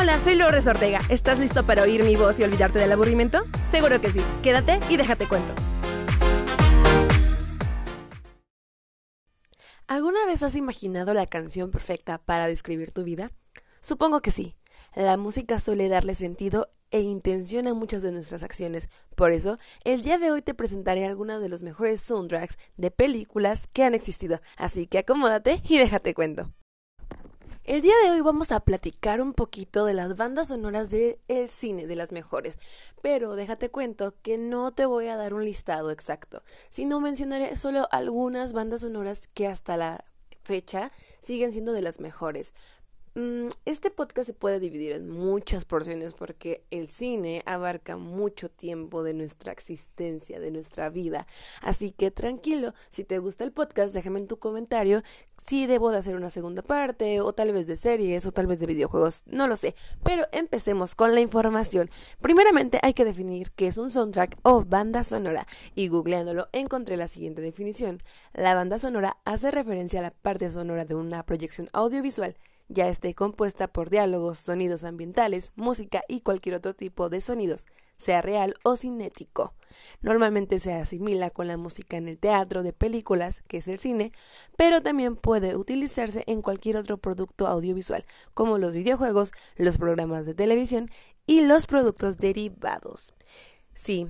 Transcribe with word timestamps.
Hola, 0.00 0.20
soy 0.22 0.36
Lourdes 0.36 0.68
Ortega. 0.68 1.00
¿Estás 1.08 1.40
listo 1.40 1.66
para 1.66 1.82
oír 1.82 2.04
mi 2.04 2.14
voz 2.14 2.38
y 2.38 2.44
olvidarte 2.44 2.78
del 2.78 2.92
aburrimiento? 2.92 3.42
Seguro 3.68 4.00
que 4.00 4.12
sí. 4.12 4.20
Quédate 4.44 4.78
y 4.88 4.96
déjate 4.96 5.26
cuento. 5.26 5.52
¿Alguna 9.88 10.24
vez 10.24 10.44
has 10.44 10.54
imaginado 10.54 11.14
la 11.14 11.26
canción 11.26 11.72
perfecta 11.72 12.18
para 12.18 12.46
describir 12.46 12.92
tu 12.92 13.02
vida? 13.02 13.32
Supongo 13.80 14.22
que 14.22 14.30
sí. 14.30 14.54
La 14.94 15.16
música 15.16 15.58
suele 15.58 15.88
darle 15.88 16.14
sentido 16.14 16.68
e 16.92 17.00
intención 17.00 17.66
a 17.66 17.74
muchas 17.74 18.00
de 18.02 18.12
nuestras 18.12 18.44
acciones. 18.44 18.86
Por 19.16 19.32
eso, 19.32 19.58
el 19.82 20.02
día 20.02 20.18
de 20.18 20.30
hoy 20.30 20.42
te 20.42 20.54
presentaré 20.54 21.06
algunos 21.06 21.42
de 21.42 21.48
los 21.48 21.64
mejores 21.64 22.00
soundtracks 22.02 22.56
de 22.76 22.92
películas 22.92 23.66
que 23.66 23.82
han 23.82 23.96
existido. 23.96 24.40
Así 24.56 24.86
que 24.86 24.98
acomódate 24.98 25.60
y 25.68 25.78
déjate 25.78 26.14
cuento. 26.14 26.52
El 27.68 27.82
día 27.82 27.92
de 28.02 28.10
hoy 28.10 28.22
vamos 28.22 28.50
a 28.50 28.60
platicar 28.60 29.20
un 29.20 29.34
poquito 29.34 29.84
de 29.84 29.92
las 29.92 30.16
bandas 30.16 30.48
sonoras 30.48 30.88
del 30.88 31.50
cine, 31.50 31.86
de 31.86 31.96
las 31.96 32.12
mejores, 32.12 32.58
pero 33.02 33.34
déjate 33.34 33.68
cuento 33.68 34.14
que 34.22 34.38
no 34.38 34.70
te 34.70 34.86
voy 34.86 35.08
a 35.08 35.18
dar 35.18 35.34
un 35.34 35.44
listado 35.44 35.90
exacto, 35.90 36.42
sino 36.70 36.98
mencionaré 36.98 37.56
solo 37.56 37.86
algunas 37.90 38.54
bandas 38.54 38.80
sonoras 38.80 39.28
que 39.28 39.46
hasta 39.46 39.76
la 39.76 40.06
fecha 40.44 40.90
siguen 41.20 41.52
siendo 41.52 41.72
de 41.74 41.82
las 41.82 42.00
mejores. 42.00 42.54
Mm, 43.18 43.48
este 43.64 43.90
podcast 43.90 44.28
se 44.28 44.32
puede 44.32 44.60
dividir 44.60 44.92
en 44.92 45.10
muchas 45.10 45.64
porciones 45.64 46.12
porque 46.12 46.62
el 46.70 46.88
cine 46.88 47.42
abarca 47.46 47.96
mucho 47.96 48.48
tiempo 48.48 49.02
de 49.02 49.12
nuestra 49.12 49.50
existencia, 49.50 50.38
de 50.38 50.52
nuestra 50.52 50.88
vida. 50.88 51.26
Así 51.60 51.90
que 51.90 52.12
tranquilo, 52.12 52.74
si 52.90 53.02
te 53.02 53.18
gusta 53.18 53.42
el 53.42 53.50
podcast, 53.50 53.92
déjame 53.92 54.20
en 54.20 54.28
tu 54.28 54.38
comentario 54.38 55.02
si 55.44 55.66
debo 55.66 55.90
de 55.90 55.98
hacer 55.98 56.14
una 56.14 56.30
segunda 56.30 56.62
parte 56.62 57.20
o 57.20 57.32
tal 57.32 57.50
vez 57.50 57.66
de 57.66 57.76
series 57.76 58.24
o 58.24 58.30
tal 58.30 58.46
vez 58.46 58.60
de 58.60 58.66
videojuegos, 58.66 59.24
no 59.26 59.48
lo 59.48 59.56
sé. 59.56 59.74
Pero 60.04 60.28
empecemos 60.30 60.94
con 60.94 61.12
la 61.12 61.20
información. 61.20 61.90
Primeramente 62.20 62.78
hay 62.82 62.94
que 62.94 63.04
definir 63.04 63.50
qué 63.50 63.66
es 63.66 63.78
un 63.78 63.90
soundtrack 63.90 64.38
o 64.42 64.64
banda 64.64 65.02
sonora 65.02 65.48
y 65.74 65.88
googleándolo 65.88 66.50
encontré 66.52 66.96
la 66.96 67.08
siguiente 67.08 67.42
definición. 67.42 68.00
La 68.32 68.54
banda 68.54 68.78
sonora 68.78 69.16
hace 69.24 69.50
referencia 69.50 69.98
a 69.98 70.04
la 70.04 70.12
parte 70.12 70.48
sonora 70.50 70.84
de 70.84 70.94
una 70.94 71.26
proyección 71.26 71.68
audiovisual 71.72 72.36
ya 72.68 72.88
esté 72.88 73.14
compuesta 73.14 73.68
por 73.68 73.90
diálogos, 73.90 74.38
sonidos 74.38 74.84
ambientales, 74.84 75.52
música 75.56 76.02
y 76.08 76.20
cualquier 76.20 76.56
otro 76.56 76.74
tipo 76.74 77.08
de 77.08 77.20
sonidos, 77.20 77.66
sea 77.96 78.22
real 78.22 78.54
o 78.62 78.76
cinético. 78.76 79.54
Normalmente 80.00 80.60
se 80.60 80.74
asimila 80.74 81.30
con 81.30 81.46
la 81.48 81.56
música 81.56 81.96
en 81.96 82.08
el 82.08 82.18
teatro 82.18 82.62
de 82.62 82.72
películas, 82.72 83.42
que 83.48 83.58
es 83.58 83.68
el 83.68 83.78
cine, 83.78 84.12
pero 84.56 84.82
también 84.82 85.16
puede 85.16 85.56
utilizarse 85.56 86.24
en 86.26 86.42
cualquier 86.42 86.76
otro 86.76 86.98
producto 86.98 87.46
audiovisual, 87.46 88.04
como 88.34 88.58
los 88.58 88.72
videojuegos, 88.72 89.32
los 89.56 89.78
programas 89.78 90.26
de 90.26 90.34
televisión 90.34 90.90
y 91.26 91.42
los 91.42 91.66
productos 91.66 92.18
derivados. 92.18 93.14
Sí, 93.74 94.08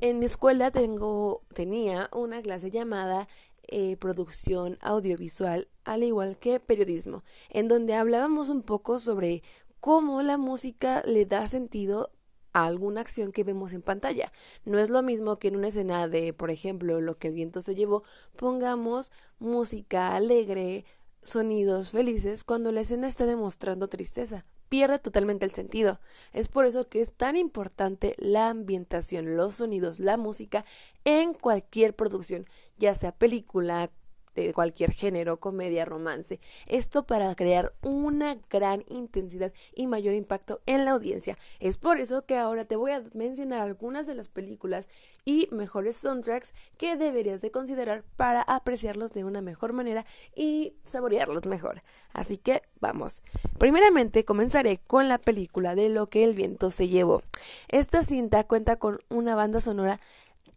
en 0.00 0.18
mi 0.18 0.26
escuela 0.26 0.70
tengo, 0.70 1.42
tenía 1.52 2.08
una 2.12 2.40
clase 2.40 2.70
llamada 2.70 3.28
eh, 3.68 3.96
producción 3.96 4.78
audiovisual, 4.80 5.68
al 5.84 6.02
igual 6.02 6.38
que 6.38 6.60
periodismo, 6.60 7.24
en 7.48 7.68
donde 7.68 7.94
hablábamos 7.94 8.48
un 8.48 8.62
poco 8.62 8.98
sobre 8.98 9.42
cómo 9.80 10.22
la 10.22 10.38
música 10.38 11.02
le 11.06 11.26
da 11.26 11.46
sentido 11.46 12.10
a 12.52 12.66
alguna 12.66 13.00
acción 13.00 13.32
que 13.32 13.44
vemos 13.44 13.72
en 13.72 13.82
pantalla. 13.82 14.32
No 14.64 14.78
es 14.78 14.90
lo 14.90 15.02
mismo 15.02 15.38
que 15.38 15.48
en 15.48 15.56
una 15.56 15.68
escena 15.68 16.08
de, 16.08 16.32
por 16.32 16.50
ejemplo, 16.50 17.00
lo 17.00 17.18
que 17.18 17.28
el 17.28 17.34
viento 17.34 17.60
se 17.62 17.74
llevó, 17.74 18.02
pongamos 18.36 19.10
música 19.38 20.14
alegre, 20.14 20.84
sonidos 21.22 21.90
felices 21.90 22.44
cuando 22.44 22.72
la 22.72 22.80
escena 22.80 23.06
está 23.06 23.26
demostrando 23.26 23.88
tristeza. 23.88 24.44
Pierde 24.70 24.98
totalmente 25.00 25.44
el 25.44 25.52
sentido. 25.52 26.00
Es 26.32 26.48
por 26.48 26.64
eso 26.64 26.88
que 26.88 27.02
es 27.02 27.12
tan 27.12 27.36
importante 27.36 28.14
la 28.18 28.48
ambientación, 28.48 29.36
los 29.36 29.56
sonidos, 29.56 29.98
la 29.98 30.16
música 30.16 30.64
en 31.04 31.34
cualquier 31.34 31.94
producción, 31.94 32.46
ya 32.78 32.94
sea 32.94 33.12
película, 33.12 33.90
de 34.34 34.52
cualquier 34.52 34.92
género, 34.92 35.40
comedia, 35.40 35.84
romance. 35.84 36.40
Esto 36.66 37.06
para 37.06 37.34
crear 37.34 37.72
una 37.82 38.36
gran 38.48 38.84
intensidad 38.88 39.52
y 39.74 39.86
mayor 39.86 40.14
impacto 40.14 40.60
en 40.66 40.84
la 40.84 40.92
audiencia. 40.92 41.36
Es 41.58 41.78
por 41.78 41.98
eso 41.98 42.22
que 42.22 42.36
ahora 42.36 42.64
te 42.64 42.76
voy 42.76 42.92
a 42.92 43.02
mencionar 43.14 43.60
algunas 43.60 44.06
de 44.06 44.14
las 44.14 44.28
películas 44.28 44.88
y 45.24 45.48
mejores 45.50 45.96
soundtracks 45.96 46.54
que 46.78 46.96
deberías 46.96 47.40
de 47.40 47.50
considerar 47.50 48.04
para 48.16 48.42
apreciarlos 48.42 49.12
de 49.12 49.24
una 49.24 49.42
mejor 49.42 49.72
manera 49.72 50.06
y 50.34 50.74
saborearlos 50.82 51.46
mejor. 51.46 51.82
Así 52.12 52.36
que 52.36 52.62
vamos. 52.80 53.22
Primeramente 53.58 54.24
comenzaré 54.24 54.78
con 54.78 55.08
la 55.08 55.18
película 55.18 55.74
de 55.74 55.88
Lo 55.88 56.08
que 56.08 56.24
el 56.24 56.34
viento 56.34 56.70
se 56.70 56.88
llevó. 56.88 57.22
Esta 57.68 58.02
cinta 58.02 58.44
cuenta 58.44 58.76
con 58.76 59.00
una 59.08 59.34
banda 59.34 59.60
sonora 59.60 60.00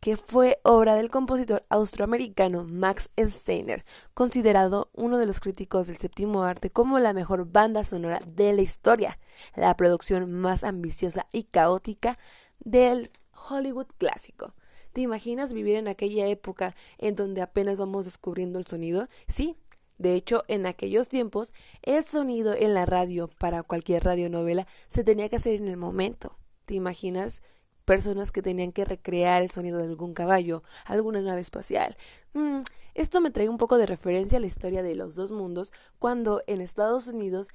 que 0.04 0.18
fue 0.18 0.60
obra 0.64 0.96
del 0.96 1.10
compositor 1.10 1.64
austroamericano 1.70 2.66
Max 2.66 3.10
Steiner, 3.18 3.86
considerado 4.14 4.90
uno 4.94 5.18
de 5.18 5.26
los 5.26 5.40
críticos 5.40 5.88
del 5.88 5.96
séptimo 5.96 6.44
arte 6.44 6.70
como 6.70 7.00
la 7.00 7.14
mejor 7.14 7.50
banda 7.50 7.86
sonora 7.86 8.20
de 8.28 8.52
la 8.52 8.62
historia, 8.62 9.18
la 9.56 9.74
producción 9.78 10.30
más 10.30 10.66
ambiciosa 10.66 11.28
y 11.32 11.44
caótica 11.44 12.20
del 12.60 13.12
Hollywood 13.50 13.88
clásico. 13.98 14.54
¿Te 14.92 15.00
imaginas 15.00 15.54
vivir 15.54 15.78
en 15.78 15.88
aquella 15.88 16.28
época 16.28 16.76
en 16.98 17.16
donde 17.16 17.42
apenas 17.42 17.78
vamos 17.78 18.04
descubriendo 18.04 18.60
el 18.60 18.68
sonido? 18.68 19.08
Sí, 19.28 19.56
de 20.00 20.16
hecho, 20.16 20.44
en 20.50 20.66
aquellos 20.66 21.08
tiempos, 21.08 21.54
el 21.82 22.04
sonido 22.04 22.54
en 22.54 22.74
la 22.74 22.86
radio 22.86 23.30
para 23.30 23.64
cualquier 23.64 24.04
radionovela 24.04 24.68
se 24.90 25.06
tenía 25.06 25.30
que 25.30 25.38
hacer 25.38 25.56
en 25.56 25.70
el 25.70 25.78
momento. 25.78 26.38
¿Te 26.66 26.74
imaginas 26.74 27.42
personas 27.86 28.32
que 28.32 28.42
tenían 28.42 28.72
que 28.72 28.86
recrear 28.86 29.42
el 29.42 29.52
sonido 29.52 29.78
de 29.78 29.86
algún 29.86 30.14
caballo, 30.14 30.64
alguna 30.86 31.22
nave 31.22 31.42
espacial. 31.42 31.98
Mm, 32.34 32.62
esto 32.94 33.22
me 33.22 33.32
trae 33.32 33.50
un 33.50 33.58
poco 33.58 33.78
de 33.78 33.86
referencia 33.86 34.38
a 34.38 34.42
la 34.42 34.48
historia 34.48 34.84
de 34.84 34.96
los 34.96 35.16
dos 35.16 35.32
mundos, 35.32 35.74
cuando 36.00 36.44
en 36.48 36.62
Estados 36.62 37.08
Unidos, 37.08 37.50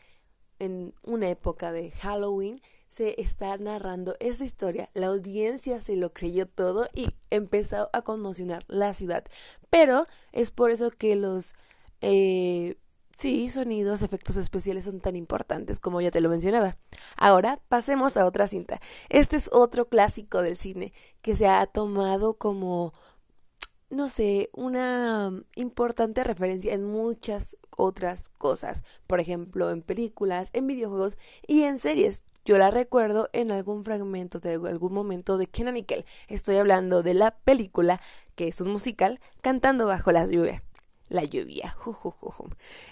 en 0.58 0.94
una 1.04 1.28
época 1.28 1.72
de 1.72 1.92
Halloween, 1.92 2.60
se 2.88 3.20
está 3.20 3.56
narrando 3.58 4.14
esa 4.18 4.44
historia. 4.44 4.90
La 4.94 5.08
audiencia 5.08 5.80
se 5.80 5.96
lo 5.96 6.12
creyó 6.12 6.46
todo 6.46 6.88
y 6.94 7.10
empezó 7.30 7.90
a 7.92 8.02
conmocionar 8.02 8.64
la 8.66 8.94
ciudad. 8.94 9.24
Pero 9.70 10.06
es 10.32 10.50
por 10.50 10.70
eso 10.70 10.90
que 10.90 11.14
los 11.14 11.54
eh, 12.00 12.76
Sí, 13.18 13.50
sonidos, 13.50 14.02
efectos 14.02 14.36
especiales 14.36 14.84
son 14.84 15.00
tan 15.00 15.16
importantes 15.16 15.80
como 15.80 16.00
ya 16.00 16.12
te 16.12 16.20
lo 16.20 16.28
mencionaba. 16.28 16.76
Ahora 17.16 17.58
pasemos 17.68 18.16
a 18.16 18.24
otra 18.24 18.46
cinta. 18.46 18.80
Este 19.08 19.34
es 19.34 19.50
otro 19.52 19.88
clásico 19.88 20.40
del 20.40 20.56
cine 20.56 20.92
que 21.20 21.34
se 21.34 21.48
ha 21.48 21.66
tomado 21.66 22.34
como, 22.34 22.92
no 23.90 24.06
sé, 24.08 24.50
una 24.52 25.32
importante 25.56 26.22
referencia 26.22 26.72
en 26.74 26.84
muchas 26.84 27.56
otras 27.76 28.28
cosas. 28.38 28.84
Por 29.08 29.18
ejemplo, 29.18 29.70
en 29.70 29.82
películas, 29.82 30.50
en 30.52 30.68
videojuegos 30.68 31.18
y 31.44 31.64
en 31.64 31.80
series. 31.80 32.22
Yo 32.44 32.56
la 32.56 32.70
recuerdo 32.70 33.30
en 33.32 33.50
algún 33.50 33.84
fragmento 33.84 34.38
de 34.38 34.54
algún 34.54 34.94
momento 34.94 35.38
de 35.38 35.48
Kenan 35.48 35.74
Nickel. 35.74 36.04
Estoy 36.28 36.54
hablando 36.54 37.02
de 37.02 37.14
la 37.14 37.32
película, 37.32 38.00
que 38.36 38.46
es 38.46 38.60
un 38.60 38.70
musical, 38.70 39.18
cantando 39.42 39.86
bajo 39.86 40.12
la 40.12 40.24
lluvia 40.24 40.62
la 41.08 41.24
lluvia. 41.24 41.76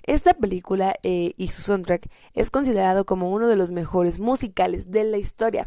Esta 0.03 0.34
película 0.34 0.94
eh, 1.03 1.32
y 1.37 1.49
su 1.49 1.62
soundtrack 1.62 2.09
es 2.34 2.50
considerado 2.50 3.04
como 3.04 3.31
uno 3.31 3.49
de 3.49 3.56
los 3.56 3.72
mejores 3.72 4.19
musicales 4.19 4.91
de 4.91 5.04
la 5.04 5.19
historia. 5.19 5.66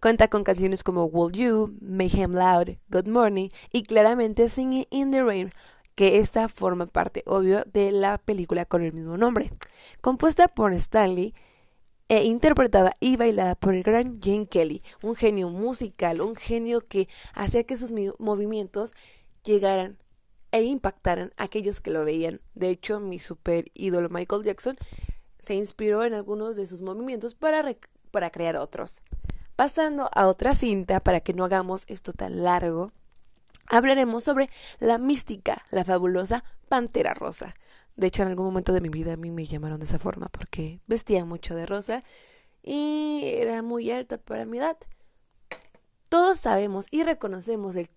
Cuenta 0.00 0.28
con 0.28 0.44
canciones 0.44 0.82
como 0.82 1.04
Will 1.04 1.32
You, 1.32 1.76
Mayhem 1.80 2.32
Loud, 2.32 2.76
Good 2.88 3.06
Morning 3.06 3.50
y 3.70 3.82
claramente 3.82 4.48
Singing 4.48 4.86
in 4.90 5.10
the 5.10 5.22
Rain, 5.22 5.50
que 5.94 6.18
esta 6.18 6.48
forma 6.48 6.86
parte, 6.86 7.22
obvio, 7.26 7.64
de 7.64 7.92
la 7.92 8.16
película 8.16 8.64
con 8.64 8.82
el 8.82 8.94
mismo 8.94 9.18
nombre. 9.18 9.50
Compuesta 10.00 10.48
por 10.48 10.72
Stanley 10.72 11.34
e 12.08 12.24
interpretada 12.24 12.96
y 12.98 13.16
bailada 13.16 13.54
por 13.54 13.74
el 13.74 13.82
gran 13.82 14.20
Jane 14.20 14.46
Kelly, 14.46 14.82
un 15.02 15.14
genio 15.14 15.50
musical, 15.50 16.22
un 16.22 16.34
genio 16.34 16.80
que 16.80 17.08
hacía 17.34 17.64
que 17.64 17.76
sus 17.76 17.92
movimientos 18.18 18.94
llegaran 19.44 19.98
e 20.52 20.62
impactaran 20.62 21.32
a 21.36 21.44
aquellos 21.44 21.80
que 21.80 21.90
lo 21.90 22.04
veían. 22.04 22.40
De 22.54 22.70
hecho, 22.70 23.00
mi 23.00 23.18
super 23.18 23.70
ídolo 23.74 24.08
Michael 24.08 24.44
Jackson 24.44 24.76
se 25.38 25.54
inspiró 25.54 26.04
en 26.04 26.14
algunos 26.14 26.56
de 26.56 26.66
sus 26.66 26.82
movimientos 26.82 27.34
para, 27.34 27.64
para 28.10 28.30
crear 28.30 28.56
otros. 28.56 29.02
Pasando 29.56 30.10
a 30.14 30.26
otra 30.26 30.54
cinta, 30.54 31.00
para 31.00 31.20
que 31.20 31.34
no 31.34 31.44
hagamos 31.44 31.84
esto 31.88 32.12
tan 32.12 32.42
largo, 32.42 32.92
hablaremos 33.66 34.24
sobre 34.24 34.50
la 34.78 34.98
mística, 34.98 35.64
la 35.70 35.84
fabulosa 35.84 36.44
Pantera 36.68 37.14
Rosa. 37.14 37.54
De 37.96 38.06
hecho, 38.06 38.22
en 38.22 38.28
algún 38.28 38.46
momento 38.46 38.72
de 38.72 38.80
mi 38.80 38.88
vida 38.88 39.12
a 39.12 39.16
mí 39.16 39.30
me 39.30 39.46
llamaron 39.46 39.78
de 39.78 39.84
esa 39.84 39.98
forma 39.98 40.28
porque 40.28 40.80
vestía 40.86 41.24
mucho 41.24 41.54
de 41.54 41.66
rosa 41.66 42.02
y 42.62 43.22
era 43.24 43.62
muy 43.62 43.90
alta 43.90 44.18
para 44.18 44.46
mi 44.46 44.58
edad. 44.58 44.78
Todos 46.08 46.38
sabemos 46.38 46.88
y 46.90 47.04
reconocemos 47.04 47.76
el 47.76 47.88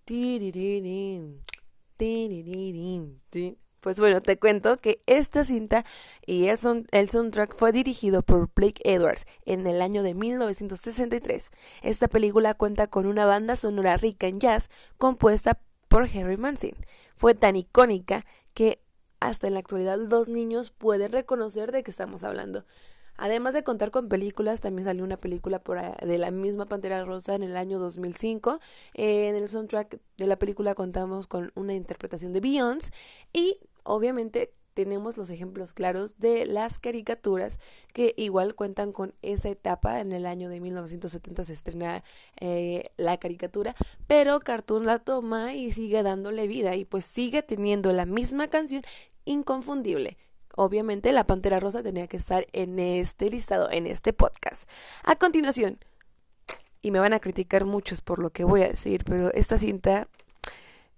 Pues 3.84 4.00
bueno, 4.00 4.22
te 4.22 4.40
cuento 4.40 4.78
que 4.78 5.04
esta 5.07 5.44
cinta 5.44 5.84
y 6.25 6.48
el, 6.48 6.57
el, 6.92 7.10
soundtrack 7.10 7.54
fue 7.54 7.74
dirigido 7.74 8.22
por 8.22 8.50
Blake 8.56 8.81
Edwards 8.86 9.25
en 9.45 9.68
el 9.68 9.81
año 9.81 10.04
de 10.04 10.13
1963. 10.13 11.51
Esta 11.81 12.07
película 12.07 12.54
cuenta 12.54 12.88
con 12.88 13.06
una 13.06 13.25
banda 13.25 13.57
sonora 13.57 13.98
rica 13.98 14.28
en 14.28 14.40
jazz 14.40 14.69
compuesta 14.98 15.60
por 15.90 16.07
Henry 16.07 16.38
Mancini. 16.38 16.80
Fue 17.18 17.36
tan 17.36 17.57
icónica 17.57 18.25
que 18.54 18.81
hasta 19.19 19.48
en 19.48 19.54
la 19.54 19.60
actualidad 19.60 19.98
los 19.98 20.30
niños 20.30 20.72
pueden 20.72 21.12
reconocer 21.12 21.74
de 21.74 21.84
qué 21.84 21.92
estamos 21.92 22.24
hablando. 22.24 22.66
Además 23.18 23.54
de 23.54 23.63
contar 23.63 23.92
con 23.92 24.10
películas, 24.10 24.62
también 24.62 24.86
salió 24.86 25.04
una 25.04 25.18
película 25.18 25.60
por 25.60 25.80
de 25.80 26.18
la 26.18 26.31
misma 26.31 26.65
Pantera 26.65 27.04
Rosa 27.06 27.36
en 27.36 27.44
el 27.44 27.57
año 27.57 27.80
2005. 27.80 28.60
Eh, 28.94 29.30
en 29.30 29.36
el 29.36 29.50
soundtrack 29.50 30.00
de 30.18 30.27
la 30.27 30.38
película 30.38 30.75
contamos 30.75 31.27
con 31.27 31.51
una 31.56 31.74
interpretación 31.74 32.33
de 32.33 32.42
Beyoncé 32.42 32.92
y 33.31 33.57
obviamente 33.83 34.54
tenemos 34.74 35.18
los 35.18 35.30
ejemplos 35.30 35.74
claros 35.74 36.18
de 36.19 36.45
las 36.45 36.80
caricaturas 36.80 37.60
que 37.94 38.13
igual 38.18 38.56
cuentan 38.56 38.92
con 38.92 39.13
esa 39.21 39.50
etapa. 39.50 40.01
En 40.01 40.12
el 40.12 40.25
año 40.25 40.50
de 40.50 40.59
1970 40.59 41.45
se 41.45 41.54
estrena 41.54 42.04
eh, 42.39 42.89
la 42.98 43.18
caricatura, 43.18 43.75
pero 44.07 44.39
Cartoon 44.39 44.86
la 44.86 45.00
toma 45.00 45.54
y 45.54 45.71
sigue 45.71 46.04
dándole 46.04 46.48
vida 46.48 46.75
y 46.75 46.86
pues 46.86 47.06
sigue 47.06 47.44
teniendo 47.44 47.92
la 47.92 48.06
misma 48.06 48.48
canción 48.48 48.83
inconfundible 49.25 50.18
Obviamente 50.55 51.11
la 51.11 51.25
Pantera 51.25 51.59
Rosa 51.59 51.83
tenía 51.83 52.07
que 52.07 52.17
estar 52.17 52.45
en 52.53 52.79
este 52.79 53.29
listado, 53.29 53.71
en 53.71 53.88
este 53.88 54.13
podcast. 54.13 54.69
A 55.03 55.15
continuación, 55.15 55.79
y 56.81 56.91
me 56.91 57.00
van 57.00 57.13
a 57.13 57.19
criticar 57.19 57.65
muchos 57.65 58.01
por 58.01 58.19
lo 58.19 58.29
que 58.29 58.44
voy 58.44 58.61
a 58.61 58.67
decir, 58.67 59.03
pero 59.05 59.33
esta 59.33 59.57
cinta 59.57 60.07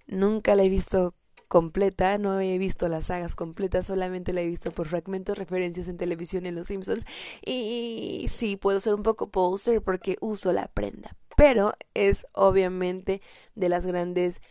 nunca 0.08 0.56
la 0.56 0.64
he 0.64 0.70
visto 0.70 1.14
completa, 1.48 2.18
no 2.18 2.40
he 2.40 2.58
visto 2.58 2.90
las 2.90 3.06
sagas 3.06 3.36
completas, 3.36 3.86
solamente 3.86 4.34
la 4.34 4.42
he 4.42 4.48
visto 4.48 4.72
por 4.72 4.88
fragmentos, 4.88 5.38
referencias 5.38 5.88
en 5.88 5.98
televisión 5.98 6.46
en 6.46 6.56
Los 6.56 6.68
Simpsons. 6.68 7.06
Y 7.46 8.26
sí, 8.30 8.58
puedo 8.58 8.80
ser 8.80 8.96
un 8.96 9.04
poco 9.04 9.30
poser 9.30 9.82
porque 9.82 10.18
uso 10.22 10.52
la 10.54 10.68
prenda, 10.68 11.16
pero 11.38 11.74
es 11.94 12.26
obviamente 12.34 13.22
de 13.54 13.70
las 13.70 13.86
grandes 13.86 14.42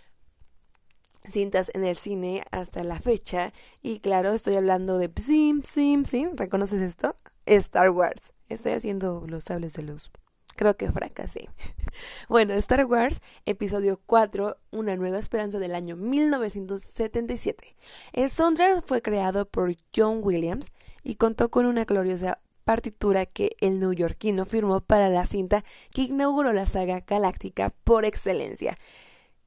cintas 1.30 1.70
en 1.74 1.84
el 1.84 1.96
cine 1.96 2.44
hasta 2.50 2.84
la 2.84 3.00
fecha. 3.00 3.52
Y 3.82 4.00
claro, 4.00 4.32
estoy 4.32 4.56
hablando 4.56 4.98
de 4.98 5.10
Sim, 5.16 5.62
Sim, 5.62 6.04
Sim. 6.04 6.36
¿Reconoces 6.36 6.80
esto? 6.80 7.16
Star 7.46 7.90
Wars. 7.90 8.32
Estoy 8.48 8.72
haciendo 8.72 9.24
los 9.26 9.44
sables 9.44 9.74
de 9.74 9.82
luz. 9.82 10.10
Creo 10.56 10.76
que 10.76 10.92
fracasé. 10.92 11.48
bueno, 12.28 12.54
Star 12.54 12.84
Wars, 12.86 13.20
episodio 13.44 14.00
4, 14.06 14.56
Una 14.70 14.96
nueva 14.96 15.18
esperanza 15.18 15.58
del 15.58 15.74
año 15.74 15.96
1977. 15.96 17.74
El 18.12 18.30
soundtrack 18.30 18.86
fue 18.86 19.02
creado 19.02 19.46
por 19.46 19.74
John 19.94 20.20
Williams 20.22 20.72
y 21.02 21.16
contó 21.16 21.50
con 21.50 21.66
una 21.66 21.84
gloriosa 21.84 22.38
partitura 22.64 23.26
que 23.26 23.56
el 23.60 23.78
neoyorquino 23.78 24.46
firmó 24.46 24.80
para 24.80 25.10
la 25.10 25.26
cinta 25.26 25.64
que 25.92 26.02
inauguró 26.02 26.52
la 26.52 26.66
saga 26.66 27.00
galáctica 27.00 27.74
por 27.84 28.04
excelencia 28.04 28.78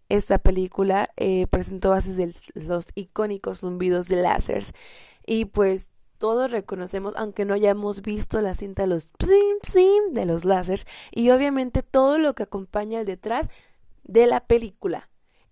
esta 0.10 0.38
película 0.38 1.10
eh, 1.18 1.48
presentó 1.48 1.90
bases 1.90 2.18
de 2.18 2.34
los 2.54 2.88
icónicos 2.96 3.60
zumbidos 3.60 4.08
de 4.08 4.18
láseres 4.18 4.74
y 5.26 5.46
pues 5.46 5.90
todos 6.18 6.50
reconocemos, 6.50 7.14
aunque 7.16 7.46
no 7.46 7.54
hayamos 7.54 8.02
visto 8.02 8.42
la 8.42 8.56
cinta 8.56 8.88
los 8.88 9.10
de 10.12 10.26
los 10.26 10.46
láseres 10.46 10.86
y 11.12 11.30
obviamente 11.30 11.84
todo 11.84 12.18
lo 12.18 12.34
que 12.34 12.44
acompaña 12.44 13.00
al 13.00 13.06
detrás 13.06 13.50
de 14.04 14.26
la 14.26 14.46
película. 14.46 15.10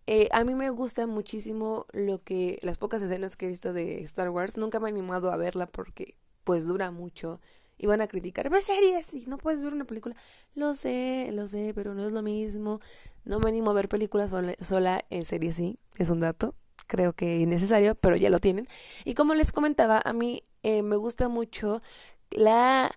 Eh, 0.07 0.29
a 0.31 0.43
mí 0.43 0.53
me 0.53 0.69
gusta 0.69 1.07
muchísimo 1.07 1.85
lo 1.91 2.23
que 2.23 2.59
las 2.61 2.77
pocas 2.77 3.01
escenas 3.01 3.35
que 3.35 3.45
he 3.45 3.49
visto 3.49 3.73
de 3.73 4.01
Star 4.03 4.29
Wars. 4.29 4.57
Nunca 4.57 4.79
me 4.79 4.87
he 4.87 4.91
animado 4.91 5.31
a 5.31 5.37
verla 5.37 5.65
porque 5.67 6.15
pues 6.43 6.67
dura 6.67 6.91
mucho 6.91 7.41
y 7.77 7.87
van 7.87 8.01
a 8.01 8.07
criticar, 8.07 8.49
ves 8.49 8.65
series 8.65 9.13
y 9.13 9.25
no 9.27 9.37
puedes 9.37 9.61
ver 9.63 9.73
una 9.73 9.85
película. 9.85 10.15
Lo 10.53 10.73
sé, 10.75 11.29
lo 11.33 11.47
sé, 11.47 11.73
pero 11.75 11.93
no 11.93 12.05
es 12.05 12.11
lo 12.11 12.21
mismo. 12.21 12.79
No 13.25 13.39
me 13.39 13.49
animo 13.49 13.71
a 13.71 13.73
ver 13.73 13.89
películas 13.89 14.31
sola, 14.61 15.05
en 15.09 15.25
serie 15.25 15.53
sí, 15.53 15.79
es 15.97 16.09
un 16.09 16.19
dato. 16.19 16.55
Creo 16.87 17.13
que 17.13 17.41
es 17.41 17.47
necesario, 17.47 17.95
pero 17.95 18.15
ya 18.15 18.29
lo 18.29 18.39
tienen. 18.39 18.67
Y 19.05 19.15
como 19.15 19.33
les 19.33 19.51
comentaba, 19.51 20.01
a 20.03 20.13
mí 20.13 20.43
eh, 20.61 20.83
me 20.83 20.95
gusta 20.95 21.29
mucho 21.29 21.81
la 22.29 22.95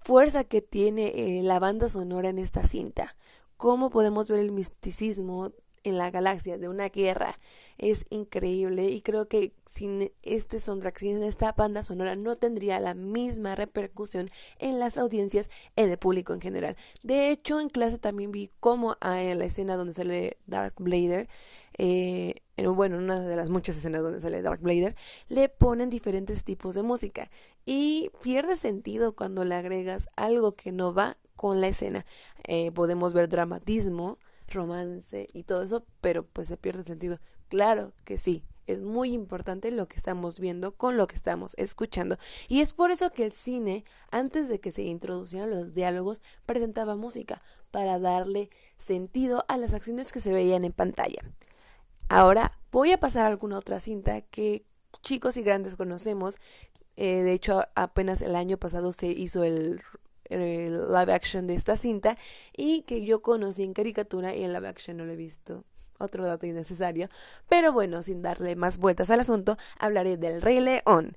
fuerza 0.00 0.44
que 0.44 0.60
tiene 0.60 1.38
eh, 1.38 1.42
la 1.42 1.60
banda 1.60 1.88
sonora 1.88 2.28
en 2.28 2.38
esta 2.38 2.64
cinta. 2.64 3.16
Cómo 3.56 3.90
podemos 3.90 4.28
ver 4.28 4.40
el 4.40 4.50
misticismo 4.50 5.52
en 5.84 5.98
la 5.98 6.10
galaxia 6.10 6.58
de 6.58 6.68
una 6.68 6.88
guerra 6.88 7.38
es 7.82 8.04
increíble 8.10 8.84
y 8.90 9.02
creo 9.02 9.26
que 9.26 9.52
sin 9.66 10.12
este 10.22 10.60
soundtrack, 10.60 10.98
sin 10.98 11.22
esta 11.24 11.52
banda 11.52 11.82
sonora 11.82 12.14
no 12.14 12.36
tendría 12.36 12.78
la 12.78 12.94
misma 12.94 13.56
repercusión 13.56 14.30
en 14.60 14.78
las 14.78 14.98
audiencias 14.98 15.50
en 15.74 15.90
el 15.90 15.98
público 15.98 16.32
en 16.32 16.40
general. 16.40 16.76
De 17.02 17.30
hecho, 17.30 17.58
en 17.58 17.68
clase 17.68 17.98
también 17.98 18.30
vi 18.30 18.52
cómo 18.60 18.96
en 19.02 19.36
la 19.36 19.44
escena 19.44 19.76
donde 19.76 19.94
sale 19.94 20.38
Dark 20.46 20.74
Blader, 20.78 21.28
eh, 21.76 22.36
bueno, 22.56 22.98
en 22.98 23.02
una 23.02 23.18
de 23.18 23.34
las 23.34 23.50
muchas 23.50 23.76
escenas 23.76 24.02
donde 24.02 24.20
sale 24.20 24.42
Dark 24.42 24.60
Blader, 24.60 24.94
le 25.28 25.48
ponen 25.48 25.90
diferentes 25.90 26.44
tipos 26.44 26.76
de 26.76 26.84
música 26.84 27.30
y 27.66 28.10
pierde 28.22 28.54
sentido 28.54 29.16
cuando 29.16 29.44
le 29.44 29.56
agregas 29.56 30.08
algo 30.14 30.54
que 30.54 30.70
no 30.70 30.94
va 30.94 31.18
con 31.34 31.60
la 31.60 31.66
escena. 31.66 32.06
Eh, 32.44 32.70
podemos 32.70 33.12
ver 33.12 33.28
dramatismo, 33.28 34.18
romance 34.46 35.26
y 35.32 35.42
todo 35.42 35.62
eso, 35.62 35.84
pero 36.00 36.24
pues 36.24 36.46
se 36.46 36.56
pierde 36.56 36.84
sentido. 36.84 37.18
Claro 37.52 37.92
que 38.06 38.16
sí, 38.16 38.46
es 38.66 38.80
muy 38.80 39.12
importante 39.12 39.70
lo 39.70 39.86
que 39.86 39.96
estamos 39.96 40.40
viendo 40.40 40.74
con 40.74 40.96
lo 40.96 41.06
que 41.06 41.14
estamos 41.14 41.52
escuchando. 41.58 42.16
Y 42.48 42.62
es 42.62 42.72
por 42.72 42.90
eso 42.90 43.10
que 43.10 43.26
el 43.26 43.32
cine, 43.32 43.84
antes 44.10 44.48
de 44.48 44.58
que 44.58 44.70
se 44.70 44.84
introducieran 44.84 45.50
los 45.50 45.74
diálogos, 45.74 46.22
presentaba 46.46 46.96
música 46.96 47.42
para 47.70 47.98
darle 47.98 48.48
sentido 48.78 49.44
a 49.48 49.58
las 49.58 49.74
acciones 49.74 50.12
que 50.12 50.20
se 50.20 50.32
veían 50.32 50.64
en 50.64 50.72
pantalla. 50.72 51.20
Ahora 52.08 52.58
voy 52.70 52.92
a 52.92 52.98
pasar 52.98 53.26
a 53.26 53.28
alguna 53.28 53.58
otra 53.58 53.80
cinta 53.80 54.22
que 54.22 54.64
chicos 55.02 55.36
y 55.36 55.42
grandes 55.42 55.76
conocemos. 55.76 56.38
Eh, 56.96 57.22
de 57.22 57.34
hecho, 57.34 57.64
apenas 57.74 58.22
el 58.22 58.34
año 58.34 58.56
pasado 58.56 58.92
se 58.92 59.08
hizo 59.08 59.44
el 59.44 59.82
el 60.30 60.88
live 60.88 61.12
action 61.12 61.46
de 61.46 61.54
esta 61.54 61.76
cinta 61.76 62.16
y 62.56 62.82
que 62.82 63.04
yo 63.04 63.20
conocí 63.20 63.62
en 63.62 63.74
caricatura 63.74 64.34
y 64.34 64.42
en 64.42 64.54
live 64.54 64.68
action 64.68 64.96
no 64.96 65.04
lo 65.04 65.12
he 65.12 65.16
visto. 65.16 65.66
Otro 66.02 66.26
dato 66.26 66.46
innecesario. 66.46 67.08
Pero 67.48 67.72
bueno, 67.72 68.02
sin 68.02 68.22
darle 68.22 68.56
más 68.56 68.78
vueltas 68.78 69.10
al 69.10 69.20
asunto, 69.20 69.56
hablaré 69.78 70.16
del 70.16 70.42
Rey 70.42 70.60
León. 70.60 71.16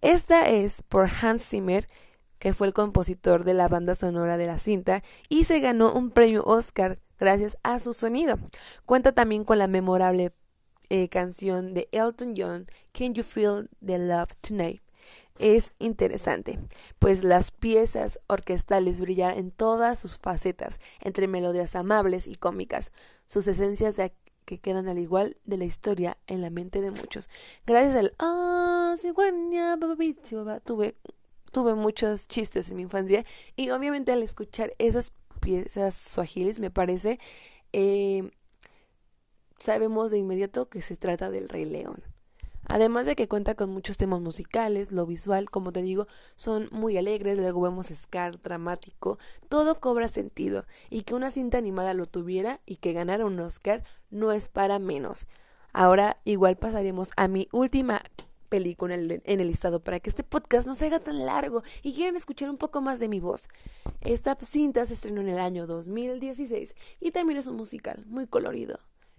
Esta 0.00 0.48
es 0.48 0.82
por 0.82 1.08
Hans 1.20 1.46
Zimmer, 1.46 1.86
que 2.38 2.54
fue 2.54 2.66
el 2.66 2.72
compositor 2.72 3.44
de 3.44 3.54
la 3.54 3.68
banda 3.68 3.94
sonora 3.94 4.36
de 4.38 4.46
la 4.46 4.58
cinta 4.58 5.02
y 5.28 5.44
se 5.44 5.60
ganó 5.60 5.92
un 5.92 6.10
premio 6.10 6.42
Oscar 6.44 6.98
gracias 7.20 7.58
a 7.62 7.78
su 7.78 7.92
sonido. 7.92 8.38
Cuenta 8.86 9.12
también 9.12 9.44
con 9.44 9.58
la 9.58 9.68
memorable 9.68 10.32
eh, 10.88 11.08
canción 11.08 11.74
de 11.74 11.88
Elton 11.92 12.34
John, 12.36 12.66
Can 12.92 13.14
You 13.14 13.22
Feel 13.22 13.68
the 13.84 13.98
Love 13.98 14.34
Tonight? 14.40 14.82
es 15.38 15.72
interesante, 15.78 16.58
pues 16.98 17.24
las 17.24 17.50
piezas 17.50 18.20
orquestales 18.28 19.00
brillan 19.00 19.36
en 19.36 19.50
todas 19.50 19.98
sus 19.98 20.18
facetas, 20.18 20.78
entre 21.00 21.26
melodías 21.26 21.74
amables 21.74 22.26
y 22.26 22.36
cómicas, 22.36 22.92
sus 23.26 23.48
esencias 23.48 23.96
de 23.96 24.04
que 24.44 24.58
quedan 24.58 24.88
al 24.88 24.98
igual 24.98 25.36
de 25.44 25.56
la 25.56 25.64
historia 25.64 26.18
en 26.26 26.40
la 26.40 26.50
mente 26.50 26.80
de 26.80 26.90
muchos. 26.90 27.28
Gracias 27.66 27.96
al 27.96 28.14
ah, 28.18 28.94
tuve 30.64 30.96
tuve 31.50 31.74
muchos 31.74 32.28
chistes 32.28 32.70
en 32.70 32.76
mi 32.76 32.82
infancia 32.82 33.24
y 33.56 33.70
obviamente 33.70 34.12
al 34.12 34.22
escuchar 34.22 34.72
esas 34.78 35.12
piezas 35.40 35.94
suajiles 35.94 36.60
me 36.60 36.70
parece 36.70 37.18
eh, 37.72 38.30
sabemos 39.58 40.10
de 40.10 40.18
inmediato 40.18 40.68
que 40.68 40.82
se 40.82 40.96
trata 40.96 41.30
del 41.30 41.48
Rey 41.48 41.64
León. 41.64 42.02
Además 42.72 43.04
de 43.04 43.16
que 43.16 43.28
cuenta 43.28 43.54
con 43.54 43.68
muchos 43.68 43.98
temas 43.98 44.22
musicales, 44.22 44.92
lo 44.92 45.04
visual, 45.04 45.50
como 45.50 45.72
te 45.72 45.82
digo, 45.82 46.06
son 46.36 46.70
muy 46.72 46.96
alegres, 46.96 47.36
luego 47.36 47.60
vemos 47.60 47.88
Scar 47.88 48.40
dramático, 48.40 49.18
todo 49.50 49.78
cobra 49.78 50.08
sentido, 50.08 50.64
y 50.88 51.02
que 51.02 51.14
una 51.14 51.28
cinta 51.28 51.58
animada 51.58 51.92
lo 51.92 52.06
tuviera 52.06 52.62
y 52.64 52.76
que 52.76 52.94
ganara 52.94 53.26
un 53.26 53.38
Oscar 53.40 53.84
no 54.08 54.32
es 54.32 54.48
para 54.48 54.78
menos. 54.78 55.26
Ahora 55.74 56.16
igual 56.24 56.56
pasaremos 56.56 57.10
a 57.18 57.28
mi 57.28 57.46
última 57.52 58.00
película 58.48 58.94
en 58.94 59.20
el, 59.22 59.46
listado 59.46 59.84
para 59.84 60.00
que 60.00 60.08
este 60.08 60.24
podcast 60.24 60.66
no 60.66 60.74
se 60.74 60.86
haga 60.86 60.98
tan 60.98 61.26
largo 61.26 61.62
y 61.82 61.92
quieran 61.92 62.16
escuchar 62.16 62.48
un 62.48 62.56
poco 62.56 62.80
más 62.80 63.00
de 63.00 63.08
mi 63.08 63.20
voz. 63.20 63.50
Esta 64.00 64.34
cinta 64.40 64.86
se 64.86 64.94
estrenó 64.94 65.20
en 65.20 65.28
el 65.28 65.40
año 65.40 65.66
2016 65.66 66.74
y 67.00 67.10
también 67.10 67.38
es 67.38 67.46
un 67.46 67.56
musical 67.56 68.06
muy 68.06 68.26
colorido, 68.26 68.78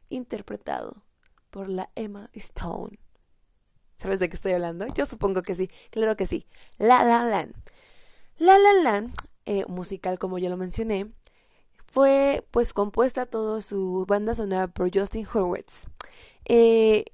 interpretado 0.09 1.03
por 1.51 1.69
la 1.69 1.91
Emma 1.93 2.31
Stone. 2.33 3.02
¿Sabes 3.97 4.19
de 4.19 4.29
qué 4.29 4.35
estoy 4.35 4.53
hablando? 4.53 4.85
Yo 4.95 5.05
supongo 5.05 5.41
que 5.41 5.55
sí, 5.55 5.69
claro 5.89 6.15
que 6.17 6.25
sí. 6.25 6.45
La 6.77 7.03
La 7.03 7.23
Land. 7.23 7.53
La 8.37 8.57
La 8.57 8.73
Land, 8.73 9.13
eh, 9.45 9.65
musical 9.67 10.19
como 10.19 10.37
ya 10.37 10.49
lo 10.49 10.57
mencioné, 10.57 11.11
fue 11.85 12.45
pues 12.51 12.73
compuesta 12.73 13.25
toda 13.25 13.61
su 13.61 14.05
banda 14.07 14.35
sonora 14.35 14.67
por 14.67 14.89
Justin 14.93 15.27
Hurwitz. 15.31 15.85
Eh, 16.45 17.05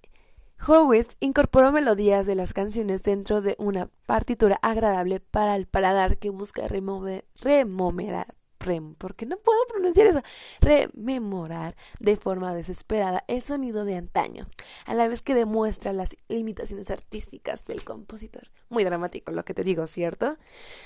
Horowitz 0.66 1.16
incorporó 1.20 1.72
melodías 1.72 2.26
de 2.26 2.36
las 2.36 2.54
canciones 2.54 3.04
dentro 3.04 3.42
de 3.42 3.56
una 3.60 3.90
partitura 4.06 4.58
agradable 4.62 5.20
para 5.20 5.56
el 5.56 5.68
paladar 5.68 6.18
que 6.18 6.30
busca 6.30 6.68
remover, 6.68 7.26
remomerar, 7.36 8.36
rem, 8.60 8.96
porque 8.96 9.26
no 9.26 9.38
puedo 9.38 9.60
pronunciar 9.68 10.08
eso, 10.08 10.22
rememorar 10.62 11.76
de 12.00 12.18
forma 12.18 12.54
desesperada 12.54 13.24
el 13.28 13.42
sonido 13.44 13.86
de 13.86 13.96
antaño, 13.96 14.48
a 14.86 14.94
la 14.94 15.08
vez 15.08 15.22
que 15.22 15.36
demuestra 15.36 15.94
las 15.94 16.16
limitaciones 16.28 16.92
artísticas 16.92 17.66
del 17.66 17.84
compositor. 17.84 18.50
Muy 18.70 18.84
dramático 18.84 19.32
lo 19.32 19.44
que 19.44 19.54
te 19.54 19.64
digo, 19.64 19.88
¿cierto? 19.88 20.38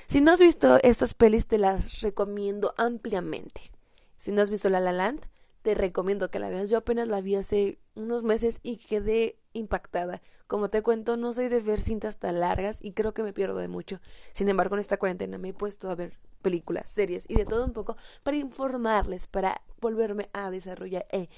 Si 0.07 0.21
no 0.21 0.31
has 0.31 0.39
visto 0.39 0.79
estas 0.83 1.13
pelis, 1.13 1.47
te 1.47 1.57
las 1.57 2.01
recomiendo 2.01 2.73
ampliamente. 2.77 3.71
Si 4.15 4.31
no 4.31 4.41
has 4.41 4.49
visto 4.49 4.69
La 4.69 4.79
La 4.79 4.93
Land, 4.93 5.27
te 5.63 5.73
recomiendo 5.73 6.29
que 6.29 6.39
la 6.39 6.49
veas. 6.49 6.69
Yo 6.69 6.77
apenas 6.77 7.07
la 7.07 7.21
vi 7.21 7.35
hace 7.35 7.79
unos 7.95 8.21
meses 8.21 8.59
y 8.61 8.77
quedé 8.77 9.39
impactada. 9.53 10.21
Como 10.45 10.69
te 10.69 10.83
cuento, 10.83 11.17
no 11.17 11.33
soy 11.33 11.47
de 11.47 11.61
ver 11.61 11.79
cintas 11.79 12.17
tan 12.17 12.41
largas 12.41 12.77
y 12.81 12.91
creo 12.91 13.13
que 13.13 13.23
me 13.23 13.33
pierdo 13.33 13.57
de 13.57 13.69
mucho. 13.69 13.99
Sin 14.33 14.49
embargo, 14.49 14.75
en 14.75 14.81
esta 14.81 14.97
cuarentena 14.97 15.37
me 15.37 15.49
he 15.49 15.53
puesto 15.53 15.89
a 15.89 15.95
ver 15.95 16.19
películas, 16.41 16.89
series 16.89 17.25
y 17.29 17.35
de 17.35 17.45
todo 17.45 17.65
un 17.65 17.71
poco 17.71 17.95
para 18.23 18.37
informarles, 18.37 19.27
para 19.27 19.61
volverme 19.79 20.29
a 20.33 20.51
desarrollar 20.51 21.07
e 21.11 21.29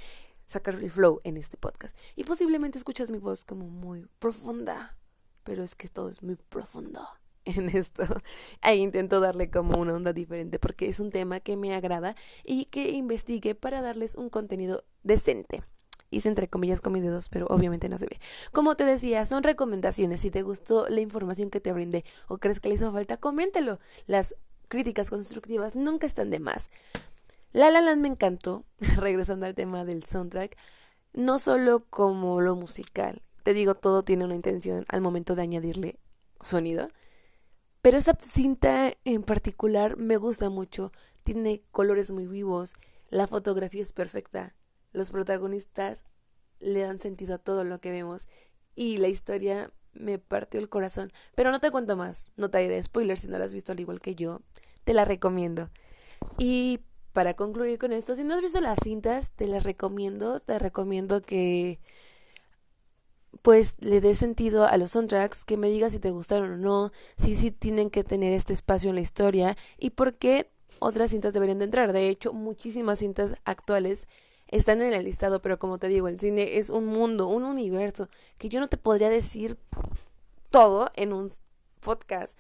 sacar 0.48 0.74
el 0.76 0.92
flow 0.92 1.22
en 1.24 1.38
este 1.38 1.56
podcast. 1.56 1.96
Y 2.16 2.24
posiblemente 2.24 2.80
escuchas 2.80 3.12
mi 3.12 3.20
voz 3.20 3.46
como 3.46 3.68
muy 3.68 4.08
profunda, 4.18 4.98
pero 5.44 5.64
es 5.64 5.76
que 5.76 5.88
todo 5.88 6.10
es 6.10 6.24
muy 6.24 6.36
profundo 6.36 7.08
en 7.46 7.70
esto. 7.70 8.04
Ahí 8.62 8.80
intento 8.82 9.20
darle 9.20 9.50
como 9.50 9.80
una 9.80 9.94
onda 9.94 10.14
diferente 10.14 10.60
porque 10.60 10.90
es 10.90 11.00
un 11.00 11.12
tema 11.12 11.40
que 11.40 11.58
me 11.58 11.74
agrada 11.74 12.16
y 12.44 12.66
que 12.66 12.92
investigue 12.92 13.56
para 13.56 13.82
darles 13.82 14.16
un 14.16 14.30
contenido 14.30 14.84
decente. 15.04 15.64
Hice 16.12 16.30
entre 16.30 16.48
comillas 16.48 16.82
con 16.82 16.94
mis 16.94 17.02
dedos, 17.02 17.30
pero 17.30 17.48
obviamente 17.48 17.90
no 17.90 17.98
se 17.98 18.06
ve. 18.06 18.20
Como 18.52 18.76
te 18.76 18.86
decía, 18.86 19.26
son 19.26 19.44
recomendaciones. 19.44 20.22
Si 20.22 20.32
te 20.32 20.44
gustó 20.44 20.88
la 20.88 21.02
información 21.02 21.50
que 21.50 21.60
te 21.60 21.74
brindé 21.74 22.06
o 22.28 22.38
crees 22.38 22.60
que 22.60 22.70
le 22.70 22.76
hizo 22.76 22.92
falta, 22.92 23.18
coméntelo. 23.18 23.80
Las 24.06 24.36
críticas 24.68 25.10
constructivas 25.10 25.76
nunca 25.76 26.06
están 26.06 26.30
de 26.30 26.40
más. 26.40 26.70
La 27.54 27.72
La 27.72 27.82
Land 27.82 28.02
me 28.02 28.08
encantó, 28.08 28.66
regresando 28.98 29.46
al 29.46 29.56
tema 29.56 29.86
del 29.86 30.04
soundtrack, 30.04 30.58
no 31.14 31.40
solo 31.40 31.86
como 31.90 32.42
lo 32.42 32.56
musical. 32.56 33.22
Te 33.44 33.54
digo, 33.54 33.76
todo 33.76 34.04
tiene 34.04 34.26
una 34.26 34.36
intención 34.36 34.86
al 34.90 35.02
momento 35.02 35.36
de 35.36 35.44
añadirle 35.44 36.00
sonido, 36.42 36.88
pero 37.86 38.00
esa 38.00 38.18
cinta 38.20 38.94
en 39.04 39.22
particular 39.22 39.96
me 39.96 40.18
gusta 40.18 40.50
mucho. 40.50 40.92
Tiene 41.22 41.62
colores 41.70 42.10
muy 42.10 42.26
vivos. 42.26 42.74
La 43.12 43.28
fotografía 43.28 43.84
es 43.84 43.94
perfecta. 43.94 44.56
Los 44.92 45.12
protagonistas 45.12 46.04
le 46.58 46.80
dan 46.80 47.00
sentido 47.00 47.36
a 47.36 47.38
todo 47.38 47.64
lo 47.64 47.80
que 47.82 47.92
vemos. 47.92 48.28
Y 48.74 48.98
la 48.98 49.08
historia 49.08 49.72
me 49.94 50.18
partió 50.18 50.60
el 50.60 50.68
corazón. 50.68 51.14
Pero 51.36 51.52
no 51.52 51.60
te 51.60 51.70
cuento 51.70 51.96
más. 51.96 52.32
No 52.38 52.50
te 52.50 52.58
diré 52.58 52.82
spoilers 52.82 53.20
si 53.20 53.28
no 53.28 53.38
la 53.38 53.46
has 53.46 53.54
visto 53.54 53.72
al 53.72 53.80
igual 53.80 54.02
que 54.02 54.16
yo. 54.16 54.42
Te 54.84 54.96
la 54.96 55.06
recomiendo. 55.06 55.70
Y 56.40 56.80
para 57.14 57.36
concluir 57.36 57.78
con 57.78 57.94
esto, 57.94 58.16
si 58.16 58.24
no 58.24 58.34
has 58.34 58.42
visto 58.42 58.62
las 58.62 58.80
cintas, 58.84 59.30
te 59.30 59.46
las 59.46 59.64
recomiendo. 59.64 60.40
Te 60.40 60.58
recomiendo 60.58 61.22
que 61.22 61.80
pues 63.42 63.76
le 63.80 64.02
dé 64.02 64.14
sentido 64.14 64.66
a 64.66 64.78
los 64.78 64.92
soundtracks, 64.92 65.46
que 65.46 65.58
me 65.58 65.70
digas 65.70 65.92
si 65.92 66.00
te 66.00 66.12
gustaron 66.12 66.52
o 66.52 66.58
no, 66.58 66.92
si 67.18 67.36
sí 67.36 67.52
tienen 67.52 67.90
que 67.90 68.04
tener 68.04 68.34
este 68.34 68.54
espacio 68.54 68.90
en 68.90 68.96
la 68.96 69.02
historia 69.02 69.58
y 69.78 69.92
por 69.92 70.16
qué 70.16 70.50
otras 70.80 71.12
cintas 71.12 71.34
deberían 71.34 71.60
de 71.60 71.66
entrar. 71.66 71.94
De 71.94 72.10
hecho, 72.10 72.34
muchísimas 72.34 73.00
cintas 73.00 73.36
actuales 73.46 74.08
están 74.48 74.82
en 74.82 74.94
el 74.94 75.06
listado, 75.06 75.42
pero 75.42 75.60
como 75.60 75.80
te 75.80 75.88
digo, 75.88 76.08
el 76.08 76.20
cine 76.20 76.58
es 76.58 76.70
un 76.70 76.86
mundo, 76.86 77.28
un 77.28 77.44
universo, 77.44 78.10
que 78.38 78.50
yo 78.50 78.60
no 78.60 78.68
te 78.68 78.78
podría 78.78 79.10
decir 79.10 79.58
todo 80.50 80.92
en 80.96 81.14
un 81.14 81.32
podcast. 81.82 82.38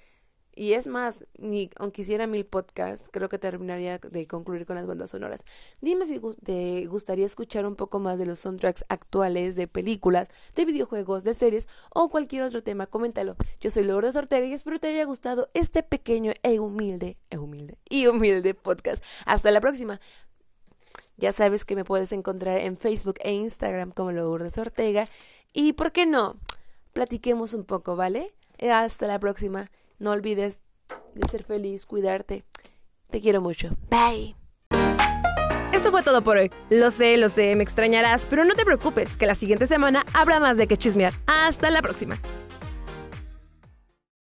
Y 0.57 0.71
es 0.74 0.88
más, 0.88 1.25
ni 1.38 1.69
aunque 1.75 2.01
hiciera 2.01 2.27
mil 2.27 2.45
podcasts, 2.45 3.09
creo 3.12 3.27
que 3.27 3.38
terminaría 3.38 4.00
de 4.00 4.25
concluir 4.25 4.65
con 4.65 4.77
las 4.77 4.88
bandas 4.88 5.09
sonoras. 5.09 5.43
Dime 5.81 6.05
si 6.05 6.21
te 6.43 6.85
gustaría 6.85 7.25
escuchar 7.25 7.65
un 7.65 7.75
poco 7.75 8.00
más 8.00 8.17
de 8.17 8.25
los 8.25 8.39
soundtracks 8.39 8.85
actuales 8.88 9.57
de 9.57 9.67
películas, 9.67 10.29
de 10.55 10.63
videojuegos, 10.63 11.25
de 11.25 11.33
series 11.33 11.67
o 11.93 12.07
cualquier 12.07 12.43
otro 12.43 12.63
tema. 12.63 12.88
Coméntalo. 12.88 13.35
Yo 13.59 13.69
soy 13.69 13.83
Lourdes 13.83 14.15
Ortega 14.15 14.45
y 14.45 14.53
espero 14.53 14.79
te 14.79 14.88
haya 14.88 15.03
gustado 15.03 15.50
este 15.53 15.83
pequeño 15.83 16.31
e 16.41 16.59
humilde, 16.59 17.17
e 17.29 17.38
humilde 17.38 17.77
y 17.89 18.07
humilde 18.07 18.53
podcast. 18.53 19.03
Hasta 19.25 19.51
la 19.51 19.59
próxima. 19.59 20.00
Ya 21.17 21.33
sabes 21.33 21.65
que 21.65 21.75
me 21.75 21.83
puedes 21.83 22.13
encontrar 22.13 22.59
en 22.59 22.77
Facebook 22.77 23.15
e 23.21 23.33
Instagram 23.33 23.91
como 23.91 24.13
Lourdes 24.13 24.57
Ortega. 24.57 25.07
Y, 25.51 25.74
¿por 25.74 25.91
qué 25.91 26.05
no? 26.05 26.38
Platiquemos 26.93 27.53
un 27.53 27.65
poco, 27.65 27.97
¿vale? 27.97 28.33
Hasta 28.59 29.07
la 29.07 29.19
próxima. 29.19 29.69
No 29.99 30.11
olvides 30.11 30.61
de 31.13 31.27
ser 31.27 31.43
feliz, 31.43 31.85
cuidarte. 31.85 32.43
Te 33.09 33.21
quiero 33.21 33.41
mucho. 33.41 33.69
Bye. 33.89 34.35
Esto 35.71 35.91
fue 35.91 36.03
todo 36.03 36.23
por 36.23 36.37
hoy. 36.37 36.51
Lo 36.69 36.91
sé, 36.91 37.17
lo 37.17 37.29
sé, 37.29 37.55
me 37.55 37.63
extrañarás, 37.63 38.25
pero 38.27 38.43
no 38.45 38.55
te 38.55 38.65
preocupes, 38.65 39.17
que 39.17 39.25
la 39.25 39.35
siguiente 39.35 39.67
semana 39.67 40.05
habrá 40.13 40.39
más 40.39 40.57
de 40.57 40.67
que 40.67 40.77
chismear. 40.77 41.13
Hasta 41.27 41.69
la 41.69 41.81
próxima. 41.81 42.17